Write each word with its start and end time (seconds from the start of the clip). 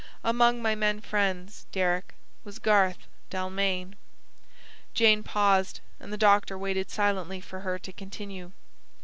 Among 0.23 0.63
my 0.63 0.73
men 0.73 0.99
friends, 0.99 1.67
Deryck, 1.71 2.15
was 2.43 2.57
Garth 2.57 3.05
Dalmain." 3.29 3.97
Jane 4.95 5.21
paused, 5.21 5.79
and 5.99 6.11
the 6.11 6.17
doctor 6.17 6.57
waited 6.57 6.89
silently 6.89 7.39
for 7.39 7.59
her 7.59 7.77
to 7.77 7.93
continue. 7.93 8.51